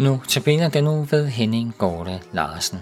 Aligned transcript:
Nu 0.00 0.20
tabiner 0.28 0.68
den 0.68 0.84
nu 0.84 1.06
ved 1.10 1.26
Henning 1.26 1.74
Gorte 1.78 2.20
Larsen. 2.32 2.78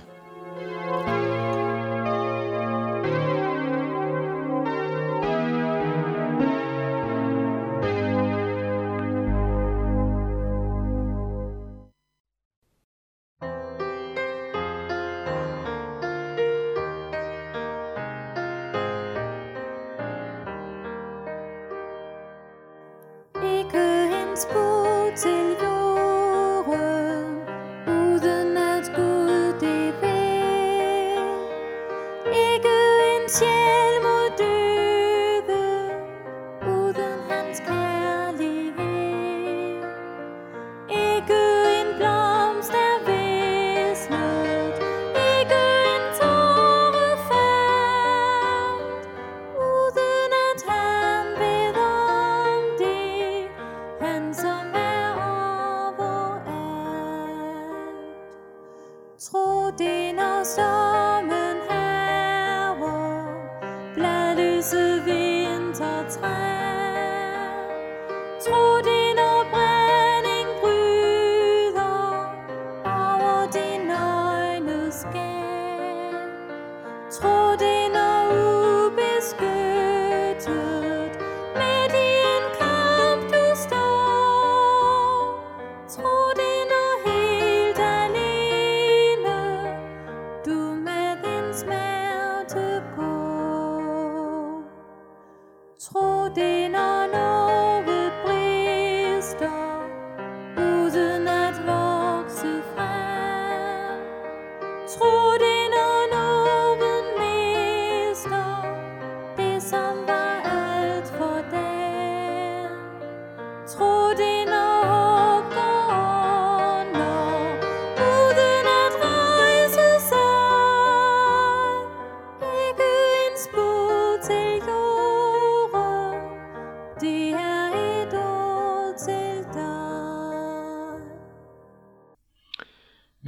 Ikke 23.43 24.07
en 24.23 24.37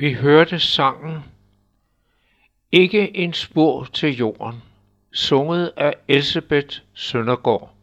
Vi 0.00 0.12
hørte 0.12 0.60
sangen 0.60 1.24
Ikke 2.72 3.16
en 3.16 3.32
spor 3.32 3.84
til 3.84 4.16
jorden, 4.16 4.62
sunget 5.12 5.72
af 5.76 5.94
Elisabeth 6.08 6.78
Søndergaard. 6.94 7.74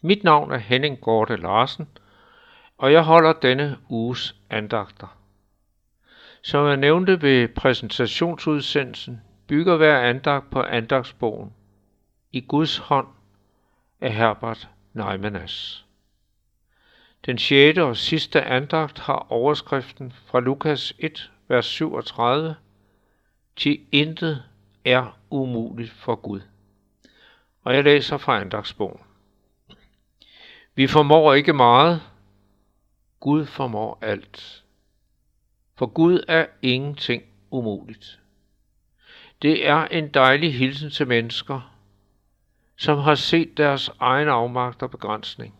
Mit 0.00 0.24
navn 0.24 0.52
er 0.52 0.58
Henning 0.58 1.00
Gorte 1.00 1.36
Larsen, 1.36 1.88
og 2.78 2.92
jeg 2.92 3.04
holder 3.04 3.32
denne 3.32 3.76
uges 3.88 4.34
andagter. 4.50 5.18
Som 6.42 6.66
jeg 6.66 6.76
nævnte 6.76 7.22
ved 7.22 7.48
præsentationsudsendelsen, 7.48 9.20
bygger 9.46 9.76
hver 9.76 10.00
andagt 10.00 10.50
på 10.50 10.62
andagsbogen 10.62 11.52
I 12.32 12.40
Guds 12.40 12.78
hånd 12.78 13.08
af 14.00 14.14
Herbert 14.14 14.68
Neumanns. 14.92 15.87
Den 17.26 17.38
sjette 17.38 17.84
og 17.84 17.96
sidste 17.96 18.42
andagt 18.42 18.98
har 18.98 19.26
overskriften 19.32 20.12
fra 20.26 20.40
Lukas 20.40 20.94
1, 20.98 21.30
vers 21.48 21.66
37, 21.66 22.56
til 23.56 23.80
intet 23.92 24.44
er 24.84 25.18
umuligt 25.30 25.90
for 25.90 26.14
Gud. 26.14 26.40
Og 27.64 27.74
jeg 27.74 27.84
læser 27.84 28.18
fra 28.18 28.40
andagsbogen. 28.40 29.00
Vi 30.74 30.86
formår 30.86 31.34
ikke 31.34 31.52
meget, 31.52 32.02
Gud 33.20 33.46
formår 33.46 33.98
alt. 34.00 34.64
For 35.74 35.86
Gud 35.86 36.24
er 36.28 36.46
ingenting 36.62 37.22
umuligt. 37.50 38.20
Det 39.42 39.68
er 39.68 39.84
en 39.84 40.08
dejlig 40.08 40.54
hilsen 40.54 40.90
til 40.90 41.06
mennesker, 41.06 41.74
som 42.76 42.98
har 42.98 43.14
set 43.14 43.56
deres 43.56 43.90
egen 44.00 44.28
afmagt 44.28 44.82
og 44.82 44.90
begrænsning 44.90 45.54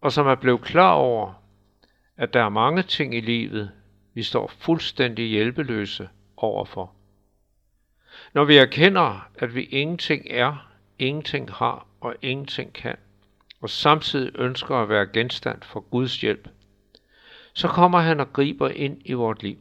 og 0.00 0.12
som 0.12 0.26
er 0.26 0.34
blevet 0.34 0.62
klar 0.62 0.92
over, 0.92 1.42
at 2.16 2.34
der 2.34 2.42
er 2.42 2.48
mange 2.48 2.82
ting 2.82 3.14
i 3.14 3.20
livet, 3.20 3.70
vi 4.14 4.22
står 4.22 4.52
fuldstændig 4.58 5.28
hjælpeløse 5.28 6.08
overfor. 6.36 6.92
Når 8.34 8.44
vi 8.44 8.56
erkender, 8.56 9.28
at 9.34 9.54
vi 9.54 9.64
ingenting 9.64 10.26
er, 10.30 10.70
ingenting 10.98 11.52
har 11.52 11.86
og 12.00 12.14
ingenting 12.22 12.72
kan, 12.72 12.96
og 13.60 13.70
samtidig 13.70 14.32
ønsker 14.38 14.76
at 14.76 14.88
være 14.88 15.06
genstand 15.06 15.62
for 15.62 15.80
Guds 15.80 16.20
hjælp, 16.20 16.48
så 17.54 17.68
kommer 17.68 18.00
han 18.00 18.20
og 18.20 18.32
griber 18.32 18.68
ind 18.68 19.02
i 19.04 19.12
vort 19.12 19.42
liv. 19.42 19.58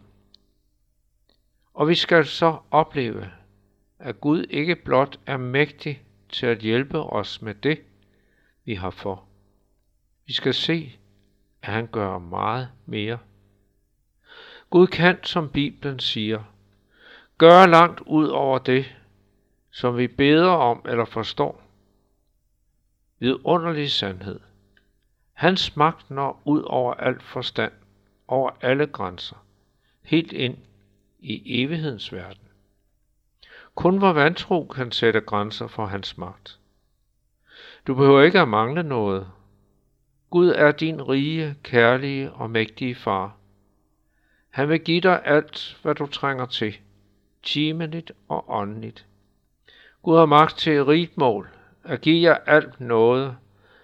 Og 1.73 1.87
vi 1.87 1.95
skal 1.95 2.25
så 2.25 2.57
opleve, 2.71 3.31
at 3.99 4.21
Gud 4.21 4.43
ikke 4.49 4.75
blot 4.75 5.19
er 5.25 5.37
mægtig 5.37 6.01
til 6.29 6.45
at 6.45 6.59
hjælpe 6.59 6.99
os 6.99 7.41
med 7.41 7.53
det, 7.53 7.81
vi 8.65 8.73
har 8.73 8.89
for. 8.89 9.28
Vi 10.29 10.33
skal 10.33 10.53
se, 10.53 10.99
at 11.61 11.73
han 11.73 11.87
gør 11.87 12.17
meget 12.17 12.69
mere. 12.85 13.19
Gud 14.69 14.87
kan, 14.87 15.23
som 15.23 15.49
Bibelen 15.49 15.99
siger, 15.99 16.43
gøre 17.37 17.69
langt 17.69 18.01
ud 18.01 18.27
over 18.27 18.59
det, 18.59 18.95
som 19.71 19.97
vi 19.97 20.07
beder 20.07 20.49
om 20.49 20.85
eller 20.89 21.05
forstår. 21.05 21.63
Vidunderlig 23.19 23.91
sandhed. 23.91 24.39
Hans 25.33 25.75
magt 25.75 26.11
når 26.11 26.41
ud 26.45 26.61
over 26.61 26.93
alt 26.93 27.23
forstand, 27.23 27.71
over 28.27 28.51
alle 28.61 28.87
grænser, 28.87 29.45
helt 30.01 30.33
ind 30.33 30.57
i 31.19 31.63
evighedens 31.63 32.13
verden. 32.13 32.47
Kun 33.75 34.01
vor 34.01 34.13
vantro 34.13 34.65
kan 34.65 34.91
sætte 34.91 35.21
grænser 35.21 35.67
for 35.67 35.85
hans 35.85 36.17
magt. 36.17 36.59
Du 37.87 37.95
behøver 37.95 38.21
ikke 38.21 38.39
at 38.39 38.47
mangle 38.47 38.83
noget, 38.83 39.31
Gud 40.29 40.49
er 40.49 40.71
din 40.71 41.09
rige, 41.09 41.55
kærlige 41.63 42.31
og 42.31 42.49
mægtige 42.49 42.95
far. 42.95 43.37
Han 44.49 44.69
vil 44.69 44.79
give 44.79 45.01
dig 45.01 45.21
alt, 45.25 45.79
hvad 45.81 45.95
du 45.95 46.05
trænger 46.05 46.45
til, 46.45 46.77
timeligt 47.43 48.11
og 48.27 48.45
åndeligt. 48.49 49.05
Gud 50.01 50.17
har 50.17 50.25
magt 50.25 50.57
til 50.57 50.73
et 50.73 50.87
rigt 50.87 51.17
mål, 51.17 51.49
at 51.83 52.01
give 52.01 52.29
jer 52.29 52.37
alt 52.45 52.81
noget, 52.81 53.37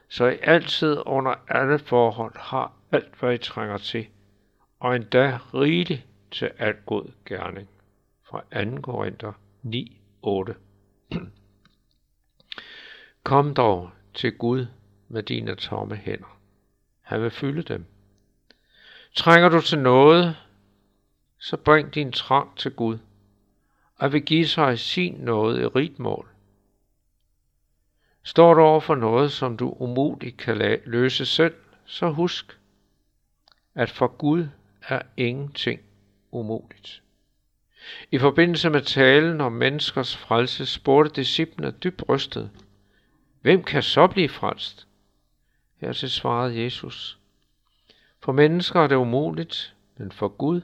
så 0.10 0.26
I 0.26 0.38
altid 0.42 0.98
under 1.06 1.36
alle 1.48 1.80
forhold 1.80 2.38
har 2.38 2.74
alt, 2.92 3.20
hvad 3.20 3.34
I 3.34 3.38
trænger 3.38 3.78
til, 3.78 4.08
og 4.80 4.96
endda 4.96 5.40
rigeligt 5.54 6.06
til 6.32 6.52
alt 6.58 6.86
god 6.86 7.12
gerning. 7.26 7.70
Fra 8.24 8.66
2. 8.66 8.82
Korinther 8.82 9.32
9, 9.64 10.02
8. 10.22 10.56
Kom 13.24 13.54
dog 13.54 13.90
til 14.14 14.38
Gud 14.38 14.66
med 15.08 15.24
dine 15.24 15.56
tomme 15.56 15.96
hænder. 15.96 16.35
Han 17.06 17.22
vil 17.22 17.32
fylde 17.32 17.62
dem. 17.62 17.86
Trænger 19.16 19.50
du 19.50 19.62
til 19.62 19.80
noget, 19.80 20.38
så 21.40 21.58
bring 21.58 21.94
din 21.94 22.12
trang 22.12 22.58
til 22.58 22.72
Gud, 22.72 22.98
og 23.96 24.14
vil 24.14 24.22
give 24.22 24.48
sig 24.48 24.80
sin 24.80 25.14
noget 25.14 25.62
i 25.62 25.66
rigt 25.66 26.00
mål. 26.00 26.28
Står 28.24 28.54
du 28.54 28.62
over 28.62 28.80
for 28.80 28.96
noget, 28.96 29.32
som 29.32 29.58
du 29.58 29.76
umuligt 29.80 30.38
kan 30.38 30.80
løse 30.86 31.26
selv, 31.26 31.56
så 31.86 32.10
husk, 32.10 32.60
at 33.76 33.90
for 33.90 34.08
Gud 34.08 34.48
er 34.82 35.02
ingenting 35.18 35.82
umuligt. 36.32 37.02
I 38.12 38.18
forbindelse 38.18 38.70
med 38.70 38.82
talen 38.82 39.42
om 39.42 39.52
menneskers 39.52 40.18
frelse 40.18 40.66
spurgte 40.66 41.22
disciplene 41.22 41.72
dybt 41.72 42.10
rystet, 42.10 42.52
hvem 43.42 43.64
kan 43.64 43.84
så 43.84 44.08
blive 44.08 44.30
frelst? 44.30 44.88
Hertil 45.78 46.10
svarede 46.10 46.64
Jesus, 46.64 47.20
for 48.20 48.32
mennesker 48.32 48.80
er 48.80 48.88
det 48.88 48.96
umuligt, 48.96 49.76
men 49.98 50.12
for 50.12 50.28
Gud 50.28 50.62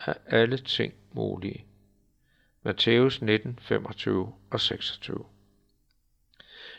er 0.00 0.14
alle 0.26 0.56
ting 0.56 0.94
mulige. 1.12 1.64
Matthæus 2.62 3.22
19, 3.22 3.58
25 3.62 4.34
og 4.50 4.60
26 4.60 5.24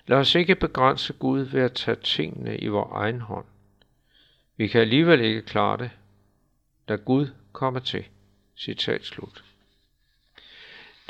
Lad 0.08 0.18
os 0.18 0.36
ikke 0.36 0.56
begrænse 0.56 1.14
Gud 1.14 1.40
ved 1.42 1.62
at 1.62 1.74
tage 1.74 1.98
tingene 2.04 2.58
i 2.58 2.68
vores 2.68 2.92
egen 2.92 3.22
hånd. 3.22 3.46
Vi 4.58 4.68
kan 4.68 4.82
alligevel 4.82 5.22
ikke 5.22 5.42
klare 5.42 5.78
det, 5.78 5.92
da 6.88 6.96
Gud 6.96 7.28
kommer 7.52 7.80
til. 7.80 8.06
Citat 8.58 9.06
slut. 9.06 9.44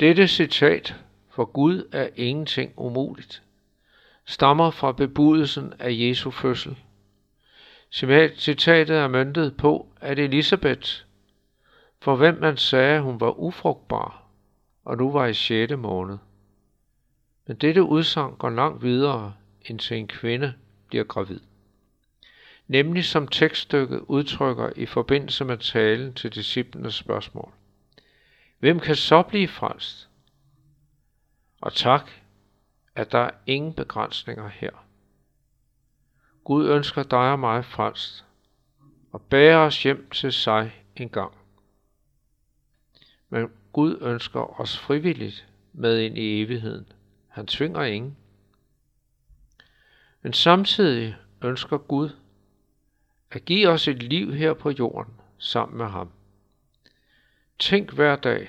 Dette 0.00 0.28
citat, 0.28 0.94
for 1.30 1.44
Gud 1.44 1.88
er 1.92 2.08
ingenting 2.16 2.72
umuligt, 2.76 3.42
stammer 4.26 4.70
fra 4.70 4.92
bebudelsen 4.92 5.72
af 5.78 5.90
Jesu 5.92 6.30
fødsel. 6.30 6.76
Citatet 8.36 8.96
er 8.96 9.08
møntet 9.08 9.56
på, 9.56 9.88
at 10.00 10.18
Elisabeth, 10.18 10.90
for 12.00 12.16
hvem 12.16 12.40
man 12.40 12.56
sagde, 12.56 13.00
hun 13.00 13.20
var 13.20 13.30
ufrugtbar, 13.30 14.22
og 14.84 14.96
nu 14.96 15.10
var 15.10 15.26
i 15.26 15.34
6. 15.34 15.72
måned. 15.76 16.18
Men 17.46 17.56
dette 17.56 17.82
udsagn 17.82 18.36
går 18.36 18.50
langt 18.50 18.82
videre, 18.82 19.34
end 19.64 19.78
til 19.78 19.96
en 19.96 20.08
kvinde 20.08 20.54
bliver 20.88 21.04
gravid. 21.04 21.40
Nemlig 22.68 23.04
som 23.04 23.28
tekststykket 23.28 24.00
udtrykker 24.00 24.70
i 24.76 24.86
forbindelse 24.86 25.44
med 25.44 25.58
talen 25.58 26.14
til 26.14 26.34
disciplenes 26.34 26.94
spørgsmål. 26.94 27.52
Hvem 28.58 28.80
kan 28.80 28.96
så 28.96 29.22
blive 29.22 29.48
frelst? 29.48 30.08
Og 31.60 31.72
tak, 31.72 32.10
at 32.94 33.12
der 33.12 33.18
er 33.18 33.30
ingen 33.46 33.74
begrænsninger 33.74 34.48
her. 34.48 34.70
Gud 36.44 36.68
ønsker 36.68 37.02
dig 37.02 37.32
og 37.32 37.38
mig 37.38 37.64
frelst 37.64 38.24
og 39.12 39.22
bærer 39.22 39.58
os 39.58 39.82
hjem 39.82 40.10
til 40.10 40.32
sig 40.32 40.84
en 40.96 41.08
gang. 41.08 41.32
Men 43.28 43.50
Gud 43.72 43.98
ønsker 44.00 44.60
os 44.60 44.78
frivilligt 44.78 45.48
med 45.72 46.00
ind 46.00 46.18
i 46.18 46.42
evigheden. 46.42 46.92
Han 47.28 47.46
tvinger 47.46 47.82
ingen. 47.82 48.16
Men 50.22 50.32
samtidig 50.32 51.16
ønsker 51.42 51.78
Gud 51.78 52.10
at 53.30 53.44
give 53.44 53.68
os 53.68 53.88
et 53.88 54.02
liv 54.02 54.32
her 54.32 54.54
på 54.54 54.70
jorden 54.70 55.14
sammen 55.38 55.78
med 55.78 55.86
ham. 55.86 56.10
Tænk 57.58 57.92
hver 57.92 58.16
dag 58.16 58.48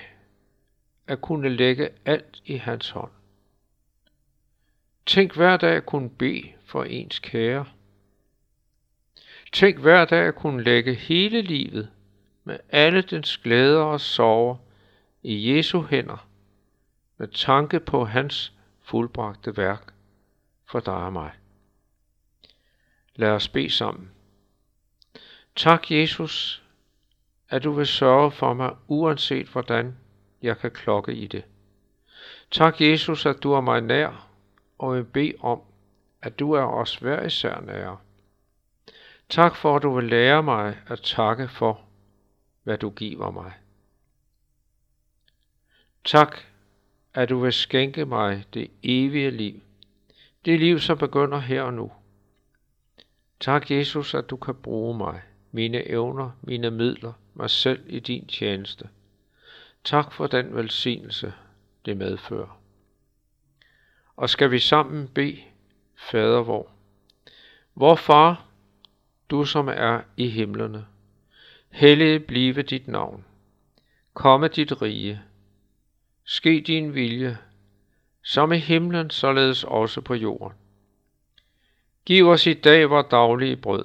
at 1.06 1.20
kunne 1.20 1.48
lægge 1.48 1.88
alt 2.04 2.42
i 2.44 2.56
hans 2.56 2.90
hånd. 2.90 3.10
Tænk 5.06 5.34
hver 5.34 5.56
dag 5.56 5.76
at 5.76 5.86
kunne 5.86 6.10
bede 6.10 6.52
for 6.64 6.84
ens 6.84 7.18
kære. 7.18 7.66
Tænk 9.52 9.78
hver 9.78 10.04
dag 10.04 10.26
at 10.26 10.34
kunne 10.34 10.62
lægge 10.62 10.94
hele 10.94 11.42
livet 11.42 11.90
med 12.44 12.58
alle 12.68 13.02
dens 13.02 13.38
glæder 13.38 13.82
og 13.82 14.00
sorger 14.00 14.56
i 15.22 15.56
Jesu 15.56 15.82
hænder, 15.82 16.28
med 17.16 17.28
tanke 17.28 17.80
på 17.80 18.04
hans 18.04 18.52
fuldbragte 18.82 19.56
værk 19.56 19.92
for 20.64 20.80
dig 20.80 20.94
og 20.94 21.12
mig. 21.12 21.30
Lad 23.14 23.30
os 23.30 23.48
bede 23.48 23.70
sammen. 23.70 24.10
Tak, 25.56 25.90
Jesus, 25.90 26.62
at 27.48 27.64
du 27.64 27.72
vil 27.72 27.86
sørge 27.86 28.30
for 28.30 28.54
mig, 28.54 28.76
uanset 28.88 29.46
hvordan 29.46 29.96
jeg 30.42 30.58
kan 30.58 30.70
klokke 30.70 31.14
i 31.14 31.26
det. 31.26 31.44
Tak, 32.50 32.80
Jesus, 32.80 33.26
at 33.26 33.42
du 33.42 33.52
er 33.52 33.60
mig 33.60 33.80
nær, 33.80 34.25
og 34.78 34.96
vil 34.96 35.04
bede 35.04 35.34
om, 35.40 35.60
at 36.22 36.38
du 36.38 36.52
er 36.52 36.62
os 36.62 36.96
hver 36.96 37.22
især 37.22 37.60
nær. 37.60 38.02
Tak 39.28 39.56
for, 39.56 39.76
at 39.76 39.82
du 39.82 39.94
vil 39.94 40.04
lære 40.04 40.42
mig 40.42 40.78
at 40.86 41.00
takke 41.00 41.48
for, 41.48 41.80
hvad 42.62 42.78
du 42.78 42.90
giver 42.90 43.30
mig. 43.30 43.52
Tak, 46.04 46.38
at 47.14 47.28
du 47.28 47.38
vil 47.38 47.52
skænke 47.52 48.04
mig 48.04 48.44
det 48.54 48.70
evige 48.82 49.30
liv. 49.30 49.60
Det 50.44 50.60
liv, 50.60 50.78
som 50.78 50.98
begynder 50.98 51.38
her 51.38 51.62
og 51.62 51.74
nu. 51.74 51.92
Tak, 53.40 53.70
Jesus, 53.70 54.14
at 54.14 54.30
du 54.30 54.36
kan 54.36 54.54
bruge 54.54 54.98
mig, 54.98 55.22
mine 55.52 55.88
evner, 55.88 56.30
mine 56.42 56.70
midler, 56.70 57.12
mig 57.34 57.50
selv 57.50 57.82
i 57.86 58.00
din 58.00 58.26
tjeneste. 58.26 58.88
Tak 59.84 60.12
for 60.12 60.26
den 60.26 60.54
velsignelse, 60.54 61.32
det 61.84 61.96
medfører. 61.96 62.60
Og 64.16 64.30
skal 64.30 64.50
vi 64.50 64.58
sammen 64.58 65.08
bede, 65.08 65.42
Fader 65.96 66.42
vor. 66.42 66.70
Vor 67.74 67.94
far, 67.94 68.44
du 69.30 69.44
som 69.44 69.68
er 69.68 70.00
i 70.16 70.28
himlene, 70.28 70.86
hellige 71.70 72.20
blive 72.20 72.62
dit 72.62 72.88
navn. 72.88 73.24
Komme 74.14 74.48
dit 74.48 74.82
rige. 74.82 75.22
Ske 76.24 76.64
din 76.66 76.94
vilje, 76.94 77.38
som 78.22 78.52
i 78.52 78.58
himlen, 78.58 79.10
således 79.10 79.64
også 79.64 80.00
på 80.00 80.14
jorden. 80.14 80.56
Giv 82.04 82.28
os 82.28 82.46
i 82.46 82.54
dag 82.54 82.90
vores 82.90 83.06
daglige 83.10 83.56
brød, 83.56 83.84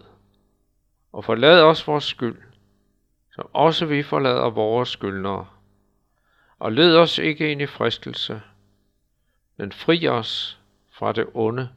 og 1.11 1.25
forlad 1.25 1.61
os 1.61 1.87
vores 1.87 2.03
skyld, 2.03 2.37
som 3.35 3.49
også 3.53 3.85
vi 3.85 4.03
forlader 4.03 4.49
vores 4.49 4.89
skyldnere. 4.89 5.47
Og 6.59 6.71
led 6.71 6.97
os 6.97 7.17
ikke 7.17 7.51
ind 7.51 7.61
i 7.61 7.65
fristelse, 7.65 8.41
men 9.61 9.71
fri 9.71 10.07
os 10.07 10.59
fra 10.89 11.11
det 11.11 11.27
onde, 11.33 11.69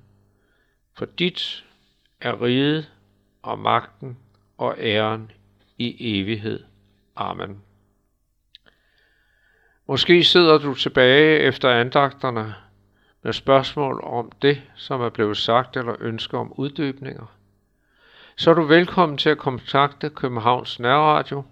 for 0.95 1.05
dit 1.05 1.65
er 2.21 2.43
riget 2.43 2.93
og 3.43 3.59
magten 3.59 4.19
og 4.59 4.75
æren 4.79 5.31
i 5.79 6.21
evighed. 6.21 6.65
Amen. 7.17 7.63
Måske 9.87 10.25
sidder 10.25 10.59
du 10.59 10.75
tilbage 10.75 11.39
efter 11.39 11.71
andagterne 11.71 12.55
med 13.23 13.33
spørgsmål 13.33 14.01
om 14.05 14.33
det, 14.43 14.63
som 14.77 15.01
er 15.01 15.11
blevet 15.11 15.37
sagt 15.37 15.77
eller 15.77 15.97
ønsker 16.01 16.39
om 16.39 16.53
uddybninger. 16.53 17.37
Så 18.37 18.51
er 18.51 18.55
du 18.55 18.63
velkommen 18.63 19.19
til 19.19 19.31
at 19.31 19.39
kontakte 19.39 20.11
Københavns 20.11 20.81
Nærradio. 20.81 21.45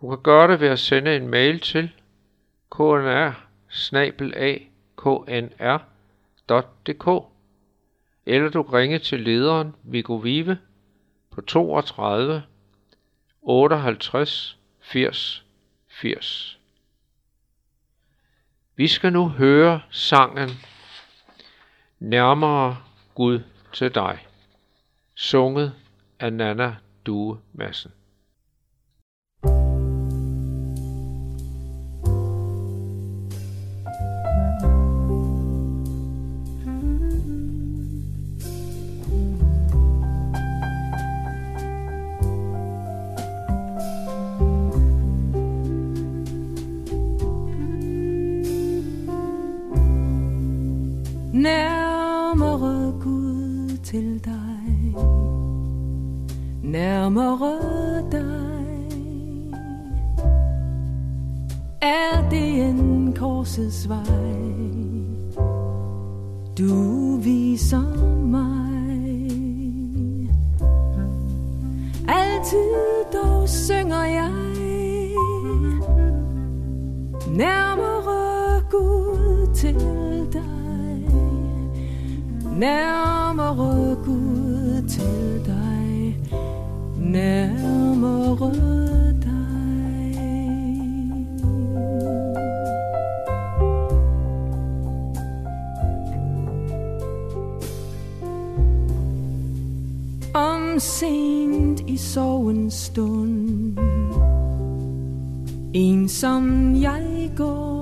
Du 0.00 0.08
kan 0.08 0.22
gøre 0.22 0.52
det 0.52 0.60
ved 0.60 0.68
at 0.68 0.78
sende 0.78 1.16
en 1.16 1.28
mail 1.28 1.60
til 1.60 1.90
knr 2.70 3.32
knr.dk 4.96 5.76
eller 8.26 8.48
du 8.48 8.62
kan 8.62 8.74
ringe 8.74 8.98
til 8.98 9.20
lederen 9.20 9.74
Viggo 9.82 10.14
Vive 10.14 10.58
på 11.30 11.40
32 11.40 12.42
58 13.42 14.58
80 14.80 15.44
80. 15.88 16.58
Vi 18.76 18.86
skal 18.86 19.12
nu 19.12 19.28
høre 19.28 19.80
sangen 19.90 20.50
Nærmere 21.98 22.76
Gud 23.14 23.40
til 23.72 23.94
dig, 23.94 24.26
sunget 25.14 25.74
af 26.20 26.32
Nana 26.32 26.76
Due 27.06 27.40
Madsen. 27.52 27.92
Nærmere 51.36 52.92
Gud 53.02 53.76
til 53.84 54.24
dig. 54.24 54.96
Nærmere 56.62 57.60
dig. 58.12 59.22
Er 61.82 62.28
det 62.30 62.68
en 62.68 63.12
korsets 63.16 63.88
vej? 63.88 64.36
Du 66.58 67.16
viser 67.16 68.16
mig. 68.24 69.30
Altid 72.08 72.72
dog 73.12 73.48
synger 73.48 74.04
jeg. 74.04 74.32
Nærmere 77.36 78.62
Gud 78.70 79.54
til 79.54 80.15
nærmere 82.58 83.96
Gud 84.04 84.88
til 84.88 85.46
dig, 85.46 86.16
nærmere 87.00 88.52
dig. 89.22 89.36
Om 100.34 100.78
sent 100.78 101.80
i 101.86 101.96
sorgens 101.96 102.74
stund, 102.74 103.78
ensom 105.74 106.74
jeg 106.74 107.32
går, 107.36 107.75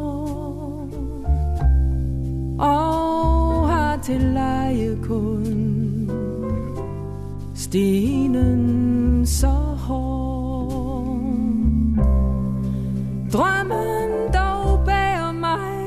til 4.05 4.21
leje 4.21 4.99
kun 5.03 6.11
Stenen 7.55 9.27
så 9.27 9.49
hård. 9.79 11.21
Drømmen 13.33 14.11
dog 14.35 14.85
bærer 14.85 15.33
mig 15.33 15.85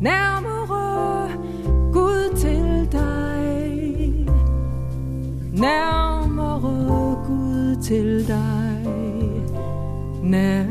Nærmere 0.00 1.28
Gud 1.92 2.36
til 2.36 2.88
dig. 2.92 4.26
Nærmere 5.52 7.16
Gud 7.26 7.76
til 7.82 8.28
dig. 8.28 8.86
Nærmere 10.22 10.69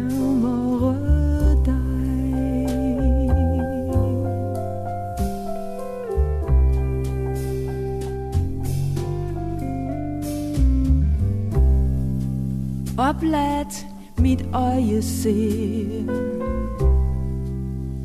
Opladt 13.00 13.88
mit 14.18 14.46
øje 14.53 15.01
ser 15.01 16.03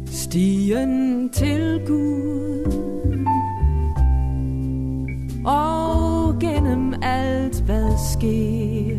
Stien 0.06 1.30
til 1.32 1.80
Gud. 1.86 3.14
Og 5.44 6.38
gennem 6.40 6.94
alt 7.02 7.60
hvad 7.60 7.90
sker 8.12 8.98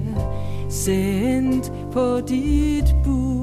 Sendt 0.70 1.72
på 1.92 2.20
dit 2.28 2.96
bud. 3.04 3.35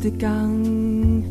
første 0.00 0.18
gang. 0.18 1.24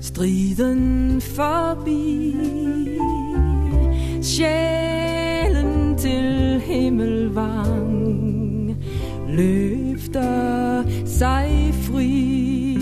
Striden 0.00 1.20
forbi. 1.20 2.34
Sjælen 4.22 5.96
til 5.98 6.60
himmelvang 6.60 7.88
Løfter 9.28 10.84
sig 11.06 11.74
fri. 11.74 12.74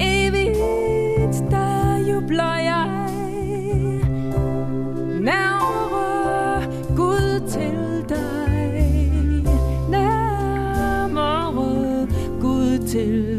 Evigt 0.00 1.50
der 1.50 1.96
jubler 2.08 2.55
till 12.96 13.35